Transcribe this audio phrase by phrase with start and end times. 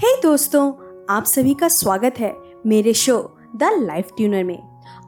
[0.00, 0.72] हे hey दोस्तों,
[1.10, 2.34] आप सभी का स्वागत है
[2.66, 4.58] मेरे शो द लाइफ ट्यूनर में।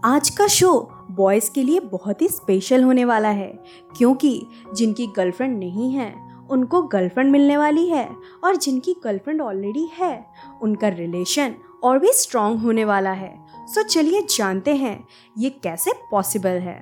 [0.04, 3.58] आज का शो बॉयज़ के लिए बहुत ही स्पेशल होने वाला है,
[3.96, 6.14] क्योंकि जिनकी गर्लफ्रेंड नहीं है,
[6.50, 8.08] उनको गर्लफ्रेंड मिलने वाली है
[8.44, 10.26] और जिनकी गर्लफ्रेंड ऑलरेडी है,
[10.62, 11.54] उनका रिलेशन
[11.84, 15.04] और भी स्ट्रॉन्ग होने वाला है। सो चलिए जानते हैं
[15.38, 16.80] ये कैसे पॉसिबल है।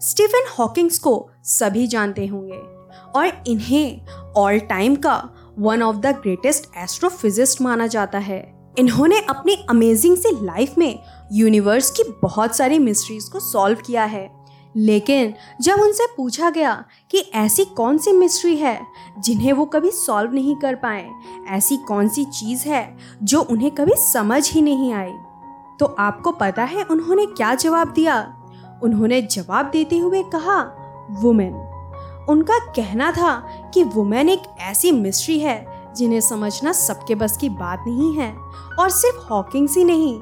[0.00, 2.58] स्टीफन हॉकिंग्स को सभी जानते होंगे
[3.16, 4.06] और इन्हें
[4.36, 8.40] ऑल टाइम का one of the greatest astrophysicist माना जाता है।
[8.78, 10.98] इन्होंने अपनी अमेजिंग सी लाइफ में
[11.32, 14.30] यूनिवर्स की बहुत सारी मिस्ट्रीज को सॉल्व किया है।
[14.76, 18.80] लेकिन जब उनसे पूछा गया कि ऐसी कौन सी मिस्ट्री है
[19.18, 21.08] जिन्हें वो कभी सॉल्व नहीं कर पाए,
[21.48, 25.12] ऐसी कौन सी चीज़ है जो उन्हें कभी समझ ही नहीं आई
[25.80, 28.34] तो आपको पता है उन्होंने क्या जवाब दिया?
[28.82, 30.60] उन्होंने जवाब देते हुए कहा
[31.10, 31.52] वुमेन
[32.28, 33.38] उनका कहना था
[33.74, 38.32] कि वुमेन एक ऐसी मिस्ट्री है जिन्हें समझना सबके बस की बात नहीं है
[38.80, 40.20] और सिर्फ़ हॉकिंग्स ही नहीं।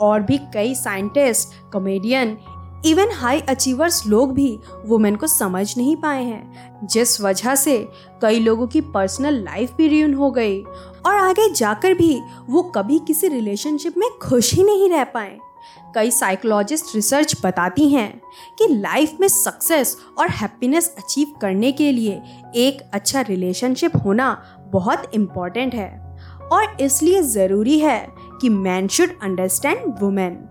[0.00, 2.38] और भी कई scientist, comedian,
[2.86, 7.88] even high achievers लोग भी वुमेन को समझ नहीं पाए हैं, जिस वजह से
[8.22, 10.60] कई लोगों की पर्सनल लाइफ भी रियून हो गई
[11.06, 15.38] और आगे जाकर भी वो कभी किसी रिलेशनशिप में खुश ही नहीं रह पाए।
[15.94, 18.20] कई साइकोलॉजिस्ट रिसर्च बताती हैं
[18.58, 22.20] कि लाइफ में सक्सेस और हैप्पीनेस अचीव करने के लिए
[22.56, 24.30] एक अच्छा रिलेशनशिप होना
[24.72, 26.06] बहुत इंपॉर्टेंट है।
[26.52, 28.06] और इसलिए ज़रूरी है
[28.40, 30.48] कि मैन शुड अंडरस्टैंड वुमेन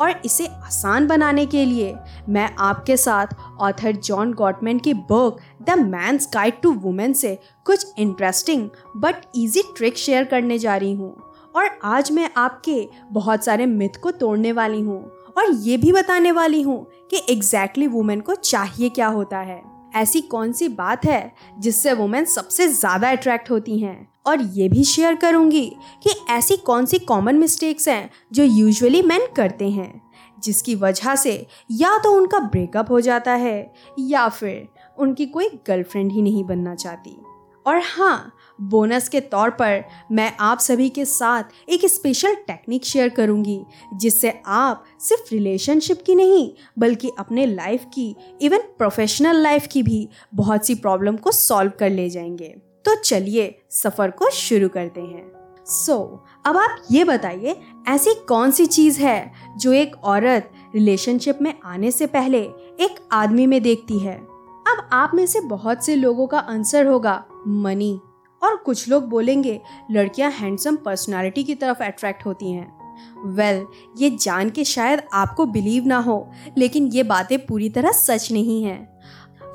[0.00, 1.94] और इसे आसान बनाने के लिए
[2.28, 3.26] मैं आपके साथ
[3.60, 9.62] ऑथर जॉन गॉटमैन की book the man's guide to women से कुछ interesting but easy
[9.76, 14.52] trick share करने जा रही हूँ। और आज मैं आपके बहुत सारे मिथ को तोड़ने
[14.52, 15.02] वाली हूँ
[15.38, 19.62] और ये भी बताने वाली हूँ कि एग्जैक्टली exactly वुमेन को चाहिए क्या होता है।
[19.94, 24.08] ऐसी कौन सी बात है जिससे वुमेन सबसे ज़्यादा अट्रैक्ट होती हैं?
[24.26, 25.64] और ये भी शेयर करूँगी
[26.02, 30.02] कि ऐसी कौन सी कॉमन मिस्टेक्स हैं जो यूजुअली मैन करते हैं,
[30.42, 31.34] जिसकी वजह से
[31.70, 34.68] या तो उनका ब्रेकअप हो जाता है या फिर
[34.98, 37.16] उनकी कोई गर्लफ्रेंड ही नहीं बनना चाहती।
[37.66, 43.08] और हाँ बोनस के तौर पर मैं आप सभी के साथ एक स्पेशल टेक्निक शेयर
[43.08, 43.64] करूँगी
[43.96, 50.08] जिससे आप सिर्फ़ रिलेशनशिप की नहीं बल्कि अपने लाइफ की इवन प्रोफेशनल लाइफ की भी
[50.34, 55.32] बहुत सी प्रॉब्लम को सॉल्व कर ले जाएँगे। तो चलिए सफ़र को शुरू करते हैं।
[55.66, 57.56] सो so, अब आप ये बताइए
[57.88, 62.40] ऐसी कौन सी चीज़ है जो एक औरत रिलेशनशिप में आने से पहले
[62.80, 64.16] एक आदमी में देखती है?
[64.68, 68.00] अब आप में से बहुत से लोगों का आंसर होगा मनी
[68.42, 69.60] और कुछ लोग बोलेंगे
[69.90, 72.82] लड़कियाँ हैंडसम पर्सनालिटी की तरफ़ अट्रैक्ट होती हैं.
[73.24, 77.92] वेल well, ये जान के शायद आपको बिलीव ना हो लेकिन ये बातें पूरी तरह
[77.92, 78.98] सच नहीं हैं।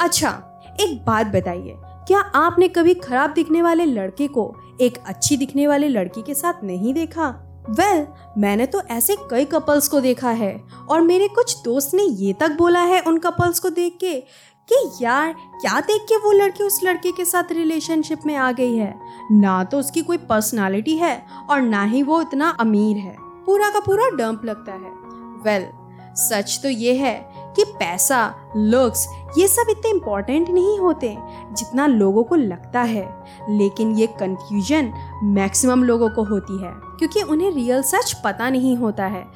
[0.01, 5.67] अच्छा एक बात बताइए क्या आपने कभी खराब दिखने वाले लड़के को एक अच्छी दिखने
[5.67, 7.43] वाले लड़की के साथ नहीं देखा?
[7.69, 12.03] वेल well, मैंने तो ऐसे कई कपल्स को देखा है और मेरे कुछ दोस्त ने
[12.03, 14.23] ये तक बोला है उन कपल्स को देख के
[14.73, 18.75] कि यार क्या देख के वो लड़की उस लड़के के साथ रिलेशनशिप में आ गई
[18.75, 18.99] है?
[19.31, 23.79] ना तो उसकी कोई पर्सनालिटी है और ना ही वो इतना अमीर है। पूरा का
[23.79, 25.07] पूरा डंप लगता है।
[25.43, 25.77] वेल well,
[26.17, 29.07] सच तो ये है कि पैसा लुक्स
[29.37, 31.17] ये सब इतने इम्पोर्टेंट नहीं होते
[31.53, 37.51] जितना लोगों को लगता है। लेकिन ये कंफ्यूजन मैक्सिमम लोगों को होती है क्योंकि उन्हें
[37.51, 39.27] रियल सच पता नहीं होता है।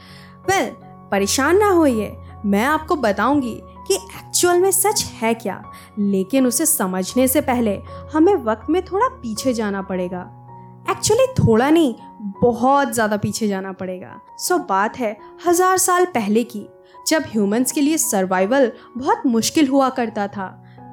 [0.49, 3.97] वेल well, परेशान ना होइए। मैं आपको बताऊँगी कि
[4.41, 5.61] एक्चुअल में सच है क्या?
[5.99, 7.75] लेकिन उसे समझने से पहले
[8.13, 10.21] हमें वक्त में थोड़ा पीछे जाना पड़ेगा।
[10.89, 11.93] एक्चुअली थोड़ा नहीं,
[12.41, 15.15] बहुत ज़्यादा पीछे जाना पड़ेगा। सो बात है
[15.45, 16.65] हज़ार साल पहले की,
[17.07, 20.47] जब ह्यूमंस के लिए सर्वाइवल बहुत मुश्किल हुआ करता था।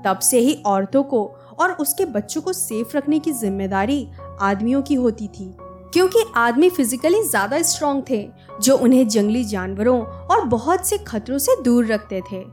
[0.05, 1.25] तब से ही औरतों को
[1.59, 4.09] और उसके बच्चों को सेफ़ रखने की ज़िम्मेदारी
[4.41, 5.55] आदमियों की होती थी।
[5.95, 8.29] क्योंकि आदमी फिजिकली ज़्यादा स्ट्रॉन्ग थे,
[8.63, 12.45] जो उन्हें जंगली जानवरों और बहुत से खतरों से दूर रखते थे।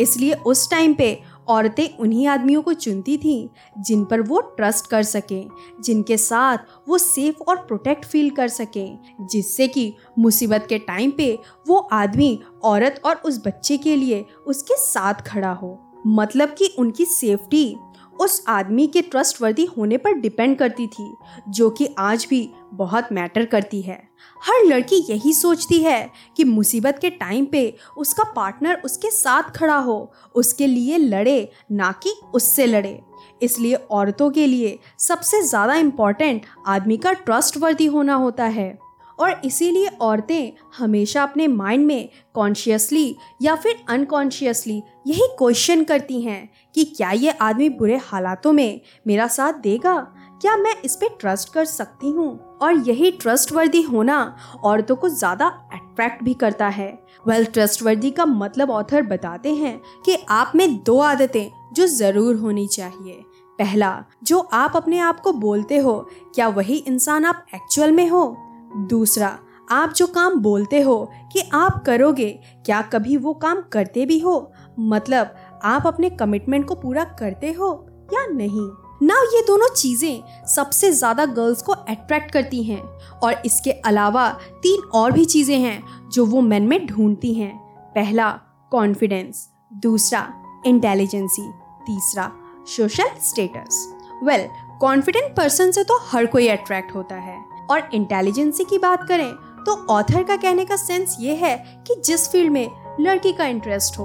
[0.00, 1.18] इसलिए उस टाइम पे
[1.48, 3.48] औरतें उन्हीं आदमियों को चुनती थीं,
[3.82, 5.48] जिन पर वो ट्रस्ट कर सकें,
[5.80, 8.98] जिनके साथ वो सेफ़ और प्रोटेक्ट फील कर सकें,
[9.30, 11.38] जिससे कि मुसीबत के टाइम पे
[11.68, 17.04] वो आदमी औरत और उस बच्चे के लिए उसके साथ खड़ा हो। मतलब कि उनकी
[17.04, 17.76] सेफ्टी
[18.20, 21.12] उस आदमी के ट्रस्टवर्दी होने पर डिपेंड करती थी,
[21.48, 24.02] जो कि आज भी बहुत मैटर करती है।
[24.42, 29.76] हर लड़की यही सोचती है कि मुसीबत के टाइम पे उसका पार्टनर उसके साथ खड़ा
[29.76, 33.00] हो, उसके लिए लड़े, ना कि उससे लड़े।
[33.42, 38.83] इसलिए औरतों के लिए सबसे ज़्यादा इंपॉर्टेंट आदमी का ट्रस्टवर्दी होना होता है।
[39.24, 46.50] और इसीलिए औरतें हमेशा अपने माइंड में कॉन्शियसली या फिर अनकॉन्शियसली यही क्वेश्चन करती हैं
[46.74, 49.94] कि क्या ये आदमी बुरे हालातों में मेरा साथ देगा?
[50.40, 52.58] क्या मैं इस पे ट्रस्ट कर सकती हूँ?
[52.62, 56.88] और यही ट्रस्टवर्दी होना औरतों को ज़्यादा अट्रैक्ट भी करता है।
[57.26, 62.36] वेल well, ट्रस्टवर्दी का मतलब ऑथर बताते हैं कि आप में दो आदतें जो ज़रूर
[62.36, 63.22] होनी चाहिए।
[63.58, 65.98] पहला जो आप अपने आप को बोलते हो
[66.34, 68.36] क्या वही इंसान आप एक्चुअल में हो?
[68.76, 69.38] दूसरा,
[69.68, 70.98] आप जो काम बोलते हो,
[71.32, 72.30] कि आप करोगे,
[72.66, 74.52] क्या कभी वो काम करते भी हो?
[74.78, 75.34] मतलब
[75.64, 77.70] आप अपने कमिटमेंट को पूरा करते हो
[78.12, 78.68] या नहीं?
[79.02, 82.80] ना ये दोनों चीज़ें सबसे ज़्यादा गर्ल्स को अट्रैक्ट करती हैं
[83.22, 84.28] और इसके अलावा
[84.62, 87.56] तीन और भी चीज़ें हैं जो वो मेन में ढूंढती हैं।
[87.94, 88.30] पहला
[88.72, 90.28] कॉन्फिडेंस दूसरा
[90.66, 91.50] इंटेलिजेंसी
[91.86, 92.30] तीसरा
[92.68, 93.86] social status
[94.22, 94.48] well
[94.80, 97.38] confident person से तो हर कोई अट्रैक्ट होता है।
[97.70, 99.32] और इंटेलिजेंसी की बात करें
[99.64, 101.56] तो ऑथर का कहने का सेंस ये है
[101.86, 102.70] कि जिस फ़ील्ड में
[103.00, 104.04] लड़की का इंटरेस्ट हो।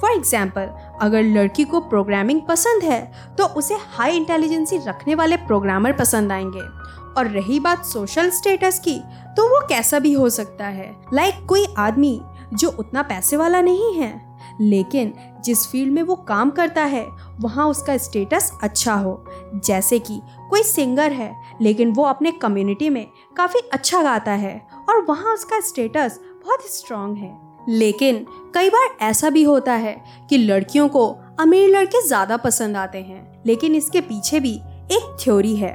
[0.00, 0.68] फॉर एग्ज़ाम्पल
[1.02, 3.00] अगर लड़की को प्रोग्रामिंग पसंद है
[3.38, 6.60] तो उसे हाई इंटेलिजेंसी रखने वाले प्रोग्रामर पसंद आएँगे।
[7.18, 8.98] और रही बात सोशल स्टेटस की
[9.36, 12.20] तो वो कैसा भी हो सकता है। लाइक like कोई आदमी
[12.54, 14.27] जो उतना पैसे वाला नहीं है।
[14.60, 15.12] लेकिन
[15.44, 17.06] जिस फ़ील्ड में वो काम करता है,
[17.40, 19.24] वहाँ उसका स्टेटस अच्छा हो।
[19.56, 20.20] जैसे कि
[20.50, 23.06] कोई सिंगर है, लेकिन वो अपने कम्युनिटी में
[23.36, 27.36] काफ़ी अच्छा गाता है और वहाँ उसका स्टेटस बहुत स्ट्रांग है।
[27.68, 28.24] लेकिन
[28.54, 29.96] कई बार ऐसा भी होता है
[30.30, 31.08] कि लड़कियों को
[31.40, 34.54] अमीर लड़के ज़्यादा पसंद आते हैं, लेकिन इसके पीछे भी
[34.92, 35.72] एक थ्योरी है।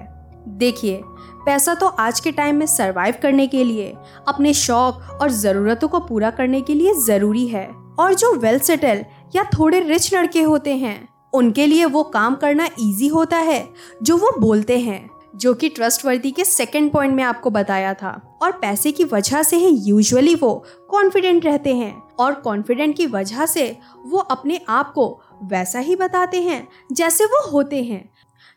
[0.49, 1.01] देखिए,
[1.45, 3.93] पैसा तो आज के टाइम में सरवाइव करने के लिए,
[4.27, 7.65] अपने शौक और ज़रूरतों को पूरा करने के लिए ज़रूरी है।
[7.99, 9.05] और जो वेल सेटल
[9.35, 13.69] या थोड़े रिच लड़के होते हैं, उनके लिए वो काम करना इजी होता है,
[14.03, 18.51] जो वो बोलते हैं, जो कि ट्रस्टवर्दी के सेकंड पॉइंट में आपको बताया था। और
[18.51, 23.77] पैसे की वजह से ही यूजुअली वो कॉन्फिडेंट रहते हैं और कॉन्फिडेंट की वजह से
[24.05, 28.12] वो अपने आप को वैसा ही बताते हैं, जैसे वो होते हैं।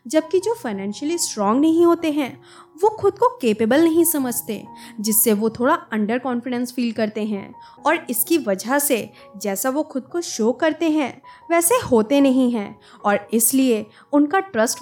[0.07, 2.41] जबकि जो फाइनेंशियली स्ट्रांग नहीं होते हैं,
[2.81, 4.65] वो खुद को केपेबल नहीं समझते,
[4.99, 7.55] जिससे वो थोड़ा अंडर कॉन्फिडेंस फील करते हैं।
[7.85, 11.21] और इसकी वजह से, जैसा वो खुद को शो करते हैं,
[11.51, 14.79] वैसे होते नहीं हैं। और इसलिए उनका ट्रस्ट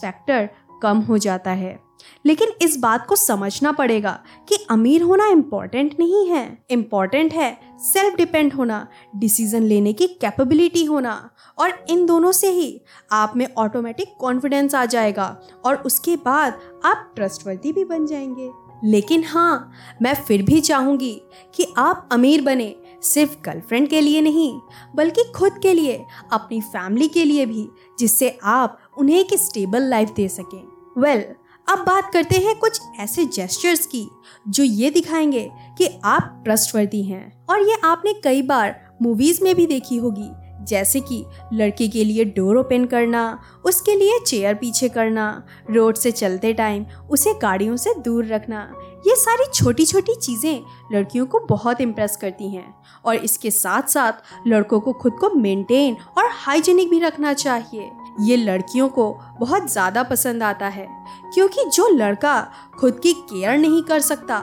[0.00, 0.50] फैक्टर
[0.82, 1.93] कम हो जाता है।
[2.26, 8.16] लेकिन इस बात को समझना पड़ेगा कि अमीर होना इंपॉर्टेंट नहीं है। इंपॉर्टेंट है सेल्फ
[8.16, 12.80] डिपेंड होना डिसीज़न लेने की कैपेबिलिटी होना। और इन दोनों से ही
[13.12, 18.50] आप में ऑटोमेटिक कॉन्फिडेंस आ जाएगा और उसके बाद आप ट्रस्टवर्दी भी बन जाएँगे।
[18.84, 19.72] लेकिन हाँ
[20.02, 21.22] मैं फिर भी चाहूँगी
[21.54, 24.60] कि आप अमीर बने सिर्फ़ गर्लफ्रेंड के लिए नहीं
[24.94, 27.68] बल्कि खुद के लिए अपनी फैमिली के लिए भी
[27.98, 30.68] जिससे आप उन्हें एक स्टेबल लाइफ दे सकें।
[30.98, 34.08] वेल well, अब बात करते हैं कुछ ऐसे जेस्टर्स की,
[34.48, 39.66] जो ये दिखाएँगे कि आप ट्रस्टवर्दी हैं। और ये आपने कई बार मूवीज़ में भी
[39.66, 40.30] देखी होगी,
[40.64, 46.10] जैसे कि लड़के के लिए डोर ओपन करना, उसके लिए चेयर पीछे करना रोड से
[46.10, 48.74] चलते टाइम उसे गाड़ियों से दूर रखना,
[49.06, 50.62] ये सारी छोटी छोटी चीज़ें
[50.92, 52.74] लड़कियों को बहुत इम्प्रेस करती हैं।
[53.04, 54.12] और इसके साथ साथ
[54.46, 57.90] लड़कों को खुद को मेंटेन और हाइजीनिक भी रखना चाहिए।
[58.20, 60.86] ये लड़कियों को बहुत ज़्यादा पसंद आता है,
[61.34, 62.40] क्योंकि जो लड़का
[62.78, 64.38] खुद की केयर नहीं कर सकता,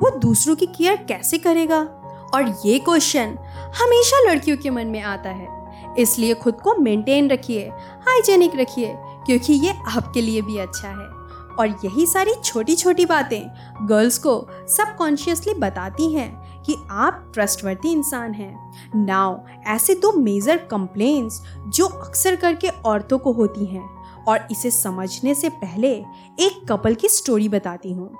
[0.00, 1.80] वो दूसरों की केयर कैसे करेगा?
[2.34, 3.36] और ये क्वेश्चन
[3.76, 7.68] हमेशा लड़कियों के मन में आता है। इसलिए खुद को मेंटेन रखिए,
[8.08, 8.94] हाइजेनिक रखिए,
[9.26, 11.14] क्योंकि ये आपके लिए भी अच्छा है।
[11.56, 16.30] और यही सारी छोटी छोटी बातें गर्ल्स को सबकॉन्शियसली बताती हैं
[16.66, 23.32] कि आप ट्रस्टवर्दी इंसान हैं। नाउ ऐसे दो मेजर कंप्लेंट्स जो अक्सर करके औरतों को
[23.32, 23.88] होती हैं
[24.24, 25.92] और इसे समझने से पहले
[26.38, 28.10] एक कपल की स्टोरी बताती हूँ।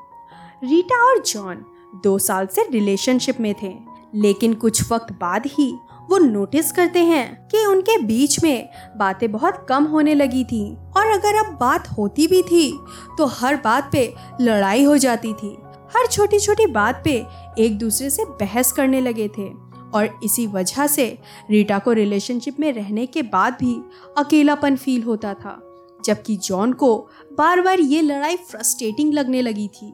[0.64, 1.64] रीटा और जॉन
[2.04, 3.74] दो साल से रिलेशनशिप में थे,
[4.14, 5.74] लेकिन कुछ वक्त बाद ही
[6.10, 10.64] वो नोटिस करते हैं कि उनके बीच में बातें बहुत कम होने लगी थी
[10.96, 12.70] और अगर अब बात होती भी थी
[13.18, 15.56] तो हर बात पे लड़ाई हो जाती थी।
[15.96, 17.26] हर छोटी छोटी बात पे
[17.58, 19.48] एक दूसरे से बहस करने लगे थे।
[19.94, 21.18] और इसी वजह से
[21.50, 23.74] रीटा को रिलेशनशिप में रहने के बाद भी
[24.18, 25.58] अकेलापन फील होता था,
[26.04, 29.92] जबकि जॉन को बार बार ये लड़ाई फ्रस्ट्रेटिंग लगने लगी थी।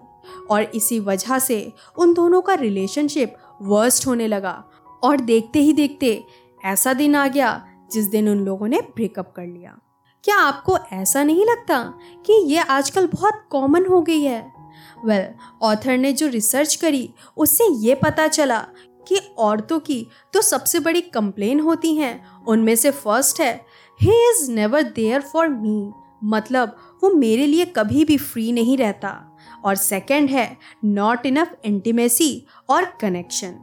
[0.51, 4.65] और इसी वजह से उन दोनों का रिलेशनशिप वर्स्ट होने लगा।
[5.05, 6.25] और देखते ही देखते
[6.65, 9.79] ऐसा दिन आ गया जिस दिन उन लोगों ने ब्रेकअप कर लिया।
[10.25, 11.83] क्या आपको ऐसा नहीं लगता
[12.27, 14.62] कि ये आजकल बहुत कॉमन हो गई है?
[15.05, 18.59] वेल well, ऑथर ने जो रिसर्च करी उससे ये पता चला
[19.07, 23.55] कि औरतों की तो सबसे बड़ी कंप्लेन होती हैं। उनमें से फ़र्स्ट है
[24.01, 25.91] he is never there for me
[26.25, 29.11] मतलब वो मेरे लिए कभी भी फ्री नहीं रहता।
[29.65, 33.55] और सेकंड है नॉट इनफ इंटीमेसी और कनेक्शन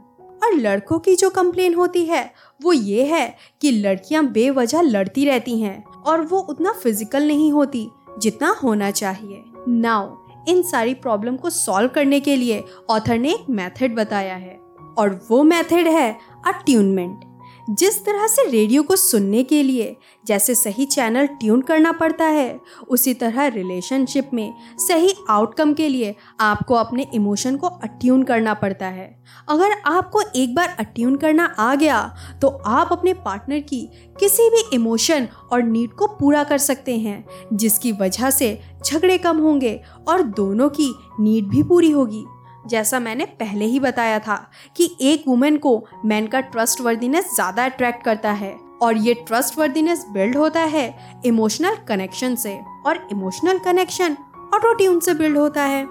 [0.42, 2.22] और लड़कों की जो कंप्लेन होती है
[2.60, 3.26] वो ये है
[3.60, 9.42] कि लड़कियाँ बेवजह लड़ती रहती हैं और वो उतना फ़िज़िकल नहीं होती जितना होना चाहिए।
[9.68, 10.14] नाउ
[10.48, 14.58] इन सारी प्रॉब्लम को सॉल्व करने के लिए ऑथर ने एक मेथड बताया है
[14.98, 16.12] और वो मेथड है
[16.46, 17.29] अट्यूनमेंट
[17.70, 22.60] जिस तरह से रेडियो को सुनने के लिए जैसे सही चैनल ट्यून करना पड़ता है,
[22.88, 28.86] उसी तरह रिलेशनशिप में सही आउटकम के लिए आपको अपने इमोशन को अट्यून करना पड़ता
[28.86, 29.08] है।
[29.48, 32.00] अगर आपको एक बार अट्यून करना आ गया
[32.42, 33.80] तो आप अपने पार्टनर की
[34.16, 39.38] किसी भी इमोशन और नीड को पूरा कर सकते हैं, जिसकी वजह से झगड़े कम
[39.38, 42.24] होंगे और दोनों की नीड भी पूरी होगी।
[42.66, 44.36] जैसा मैंने पहले ही बताया था
[44.76, 48.52] कि एक वुमेन को मैन का ट्रस्ट वर्दीनेस ज़्यादा अट्रैक्ट करता है
[48.82, 54.16] और ये ट्रस्ट वर्दीनेस बिल्ड होता है इमोशनल कनेक्शन से और इमोशनल कनेक्शन
[54.54, 55.84] ऑटो ट्यून से बिल्ड होता है।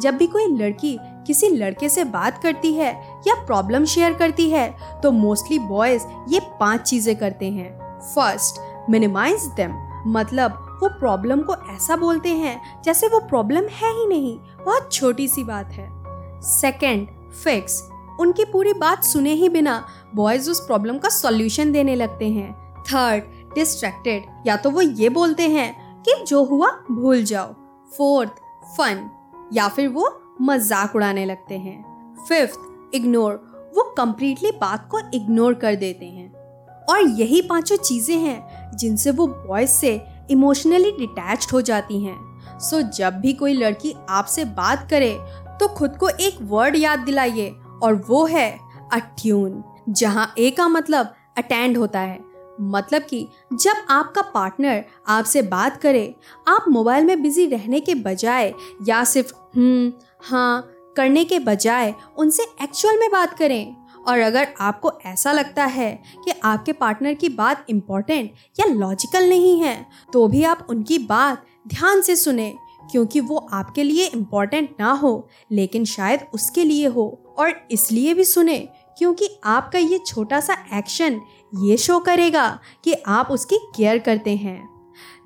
[0.00, 2.92] जब भी कोई लड़की किसी लड़के से बात करती है
[3.26, 4.68] या प्रॉब्लम शेयर करती है
[5.02, 7.70] तो मोस्टली बॉयज़ ये पाँच चीज़ें करते हैं।
[8.14, 8.60] फ़र्स्ट
[8.90, 9.74] मिनिमाइज देम
[10.08, 15.28] मतलब वो प्रॉब्लम को ऐसा बोलते हैं जैसे वो प्रॉब्लम है ही नहीं, बहुत छोटी
[15.28, 16.01] सी बात है।
[16.42, 17.06] Second
[17.44, 17.82] fix.
[18.20, 19.84] उनकी पूरी बात सुने ही बिना
[20.14, 25.48] बॉयज़ उस प्रॉब्लम का सॉल्यूशन देने लगते हैं। थर्ड डिस्ट्रैक्टेड या तो वो ये बोलते
[25.48, 27.52] हैं कि जो हुआ भूल जाओ।
[27.96, 28.30] फोर्थ
[28.76, 29.08] फन
[29.52, 33.32] या फिर वो मज़ाक उड़ाने लगते हैं। फिफ्थ इग्नोर
[33.76, 36.30] वो कंप्लीटली बात को इग्नोर कर देते हैं।
[36.84, 42.16] और यही पाँचों चीज़ें हैं जिनसे वो बॉयज़ से इमोशनली डिटैच्ड हो जाती हैं।
[42.58, 45.18] सो so, जब भी कोई लड़की आपसे बात करे
[45.62, 47.48] तो खुद को एक वर्ड याद दिलाइए,
[47.82, 48.58] और वो है
[48.92, 52.18] अट्यून जहाँ ए का मतलब अटेंड होता है।
[52.60, 56.14] मतलब कि जब आपका पार्टनर आपसे बात करे,
[56.48, 58.52] आप मोबाइल में बिज़ी रहने के बजाय
[58.88, 59.92] या सिर्फ़ हम्म
[60.22, 63.76] हाँ करने के बजाय उनसे एक्चुअल में बात करें।
[64.08, 65.92] और अगर आपको ऐसा लगता है
[66.24, 69.74] कि आपके पार्टनर की बात इम्पोर्टेंट या लॉजिकल नहीं है
[70.12, 72.54] तो भी आप उनकी बात ध्यान से सुने।
[72.92, 78.24] क्योंकि वो आपके लिए इम्पोर्टेंट ना हो, लेकिन शायद उसके लिए हो। और इसलिए भी
[78.24, 78.58] सुने,
[78.98, 81.20] क्योंकि आपका ये छोटा सा एक्शन
[81.60, 82.48] ये शो करेगा
[82.84, 84.60] कि आप उसकी केयर करते हैं।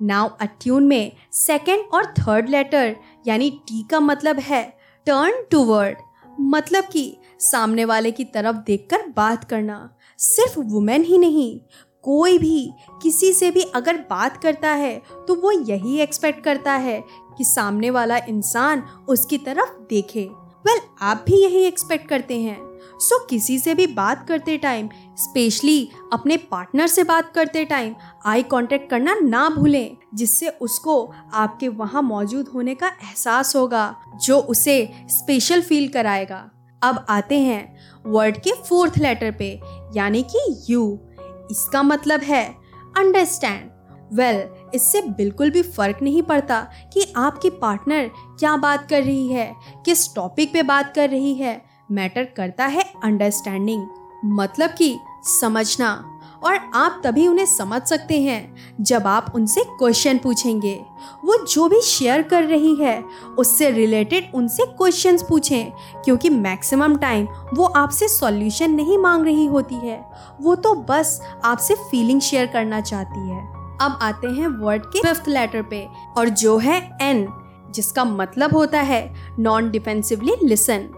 [0.03, 2.97] नाउ अट्यून में सेकेंड और थर्ड लेटर
[3.27, 4.63] यानी टी का मतलब है
[5.07, 5.99] टर्न टू वर्ड
[6.41, 9.79] मतलब कि सामने वाले की तरफ़ देखकर बात करना।
[10.19, 11.59] सिर्फ़ वुमेन ही नहीं,
[12.05, 12.71] कोई भी,
[13.03, 14.97] किसी से भी अगर बात करता है
[15.29, 17.03] तो वो यही एक्सपेक्ट करता है
[17.39, 20.29] कि सामने वाला इंसान उसकी तरफ़ देखे।
[20.67, 22.59] वेल well, आप भी यही एक्सपेक्ट करते हैं।
[23.01, 27.95] सो so, किसी से भी बात करते टाइम स्पेशली अपने पार्टनर से बात करते टाइम
[28.27, 34.39] आई कांटेक्ट करना ना भूलें जिससे उसको आपके वहाँ मौजूद होने का एहसास होगा जो
[34.39, 36.51] उसे स्पेशल फील कराएगा।
[36.83, 37.77] अब आते हैं
[38.07, 39.61] वर्ड के फोर्थ लेटर पे
[39.97, 41.01] यानी कि यू
[41.51, 42.57] इसका मतलब है
[42.97, 43.71] अंडरस्टैंड
[44.13, 46.61] वेल well, इससे बिल्कुल भी फ़र्क नहीं पड़ता
[46.95, 49.55] कि आपकी पार्टनर क्या बात कर रही है,
[49.85, 53.87] किस टॉपिक पे बात कर रही है। मैटर करता है अंडरस्टैंडिंग
[54.25, 56.13] मतलब कि समझना।
[56.45, 60.75] और आप तभी उन्हें समझ सकते हैं जब आप उनसे क्वेश्चन पूछेंगे।
[61.25, 63.03] वो जो भी शेयर कर रही है,
[63.39, 65.73] उससे रिलेटेड उनसे क्वेश्चंस पूछें,
[66.05, 70.05] क्योंकि मैक्सिमम टाइम वो आपसे सॉल्यूशन नहीं मांग रही होती है।
[70.41, 75.29] वो तो बस आपसे फीलिंग शेयर करना चाहती है। अब आते हैं वर्ड के फिफ्थ
[75.29, 77.27] लेटर पे, और जो है एन
[77.71, 80.89] जिसका मतलब होता है नॉन डिफेंसिवली लिसन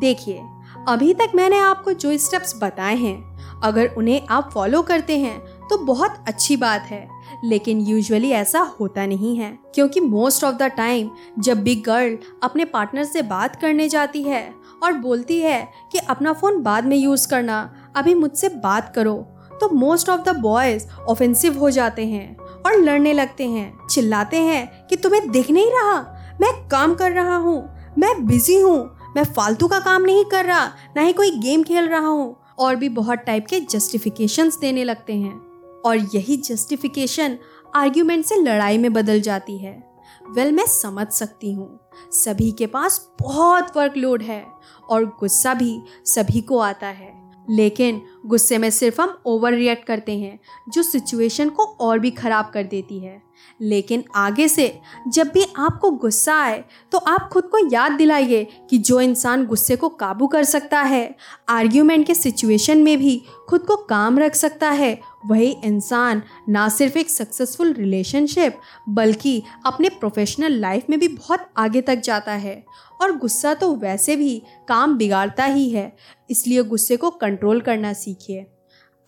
[0.00, 0.42] देखिए,
[0.88, 5.38] अभी तक मैंने आपको जो स्टेप्स बताए हैं, अगर उन्हें आप फॉलो करते हैं
[5.68, 7.08] तो बहुत अच्छी बात है,
[7.44, 12.64] लेकिन यूजुअली ऐसा होता नहीं है, क्योंकि मोस्ट ऑफ़ द टाइम जब भी गर्ल अपने
[12.64, 15.60] पार्टनर से बात करने जाती है, और बोलती है
[15.92, 17.60] कि अपना फ़ोन बाद में यूज़ करना,
[17.96, 19.16] अभी मुझसे बात करो
[19.60, 24.86] तो most of the boys offensive हो जाते हैं और लड़ने लगते हैं चिल्लाते हैं
[24.86, 29.68] कि तुम्हें दिख नहीं रहा। मैं काम कर रहा हूँ मैं बिज़ी हूँ मैं फालतू
[29.68, 33.18] का काम नहीं कर रहा ना ही कोई गेम खेल रहा हूँ। और भी बहुत
[33.18, 35.38] टाइप के जस्टिफिकेशंस देने लगते हैं।
[35.86, 37.38] और यही जस्टिफिकेशन
[37.74, 39.90] आर्ग्यूमेंट से लड़ाई में बदल जाती है।
[40.30, 41.80] वेल well, मैं समझ सकती हूँ।
[42.12, 44.46] सभी के पास बहुत वर्कलोड है
[44.90, 50.18] और गुस्सा भी सभी को आता है। लेकिन गुस्से में सिर्फ़ हम ओवर रिएक्ट करते
[50.18, 53.22] हैं, जो सिचुएशन को और भी ख़राब कर देती है।
[53.60, 58.78] लेकिन आगे से, जब भी आपको गुस्सा आए तो आप खुद को याद दिलाइए कि
[58.78, 61.14] जो इंसान गुस्से को काबू कर सकता है
[61.48, 66.98] आर्ग्यूमेंट के सिचुएशन में भी खुद को काम रख सकता है, वही इंसान ना सिर्फ़
[66.98, 68.58] एक सक्सेसफुल रिलेशनशिप
[68.88, 72.64] बल्कि अपने प्रोफेशनल लाइफ में भी बहुत आगे तक जाता है।
[73.00, 75.92] और गुस्सा तो वैसे भी काम बिगाड़ता ही है,
[76.30, 78.17] इसलिए गुस्से को कंट्रोल करना सीखिए।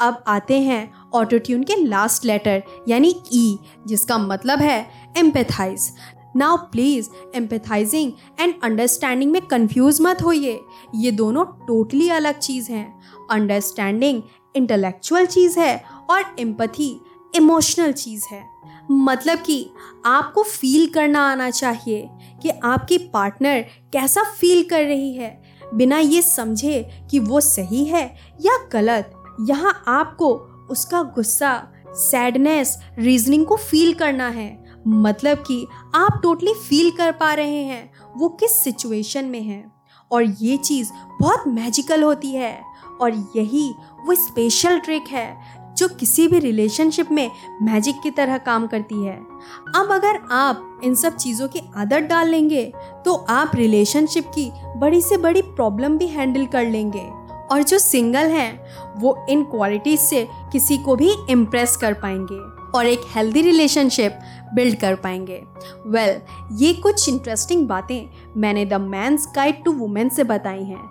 [0.00, 5.93] अब आते हैं ऑटोट्यून के लास्ट लेटर यानी ई e, जिसका मतलब है empathise
[6.37, 10.61] now please empathising and understanding में कंफ्यूज मत होइए।
[10.95, 13.00] ये दोनों टोटली अलग चीज़ हैं।
[13.31, 14.23] अंडरस्टैंडिंग
[14.57, 17.00] इंटेलेक्चुअल चीज़ है और एम्पथी
[17.37, 18.45] इमोशनल चीज़ है।
[18.90, 19.71] मतलब कि
[20.07, 22.09] आपको फील करना आना चाहिए
[22.43, 23.61] कि आपकी पार्टनर
[23.93, 29.85] कैसा फील कर रही है। बिना ये समझे कि वो सही है या गलत, यहाँ
[29.89, 30.35] आपको
[30.71, 37.35] उसका गुस्सा सैडनेस रीजनिंग को फील करना है। मतलब कि आप टोटली फील कर पा
[37.35, 39.73] रहे हैं, वो किस सिचुएशन में है।
[40.12, 43.75] और ये चीज़ बहुत मैजिकल होती है। और यही
[44.07, 47.31] वो स्पेशल ट्रिक है जो किसी भी रिलेशनशिप में
[47.63, 49.17] मैजिक की तरह काम करती है।
[49.77, 52.65] अब अगर आप इन सब चीज़ों की आदत डाल लेंगे
[53.05, 57.09] तो आप रिलेशनशिप की बड़ी से बड़ी प्रॉब्लम भी हैंडल कर लेंगे।
[57.51, 62.39] और जो सिंगल हैं वो इन क्वालिटीज से किसी को भी इम्प्रेस कर पाएँगे
[62.79, 64.19] और एक हेल्दी रिलेशनशिप
[64.55, 65.43] बिल्ड कर पाएँगे।
[65.87, 70.83] वेल well, ये कुछ इंटरेस्टिंग बातें मैंने the man's guide to women से बताई हैं।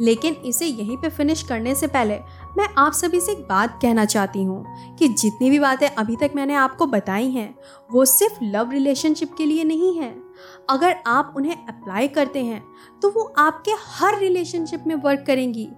[0.00, 2.18] लेकिन इसे यहीं पे फिनिश करने से पहले
[2.58, 6.32] मैं आप सभी से एक बात कहना चाहती हूँ कि जितनी भी बातें अभी तक
[6.36, 7.54] मैंने आपको बताई हैं,
[7.90, 10.10] वो सिर्फ़ लव रिलेशनशिप के लिए नहीं है।
[10.70, 12.62] अगर आप उन्हें अप्लाई करते हैं
[13.02, 15.68] तो वो आपके हर रिलेशनशिप में वर्क करेंगी।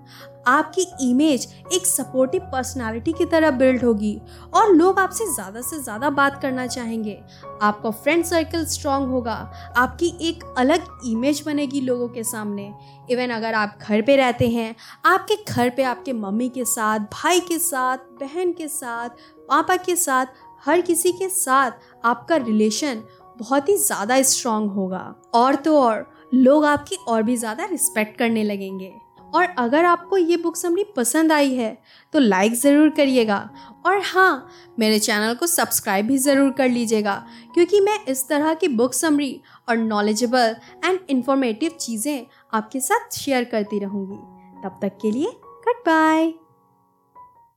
[0.49, 4.17] आपकी इमेज एक सपोर्टिव पर्सनालिटी की तरह बिल्ड होगी
[4.55, 7.19] और लोग आपसे ज़्यादा से ज़्यादा बात करना चाहेंगे।
[7.63, 9.35] आपका फ्रेंड सर्कल स्ट्रांग होगा।
[9.77, 12.73] आपकी एक अलग इमेज बनेगी लोगों के सामने।
[13.11, 14.75] इवन अगर आप घर पे रहते हैं,
[15.07, 19.09] आपके घर पे आपके मम्मी के साथ, भाई के साथ, बहन के साथ,
[19.49, 20.27] पापा के साथ,
[20.65, 21.71] हर किसी के साथ
[22.05, 23.03] आपका रिलेशन
[23.37, 28.43] बहुत ही ज़्यादा स्ट्रांग होगा। और तो और, लोग आपकी और भी ज़्यादा रिस्पेक्ट करने
[28.45, 28.93] लगेंगे।
[29.35, 31.77] और अगर आपको ये बुक समरी पसंद आई है
[32.15, 33.39] तो लाइक ज़रूर करिएगा।
[33.87, 37.15] और हाँ मेरे चैनल को सब्सक्राइब भी ज़रूर कर लीजिएगा,
[37.55, 43.45] क्योंकि मैं इस तरह की बुक समरी और नॉलेजेबल एंड इन्फॉर्मेटिव चीज़ें आपके साथ शेयर
[43.47, 44.17] करती रहूँगी।
[44.63, 45.33] तब तक के लिए
[45.65, 46.33] गुड बाय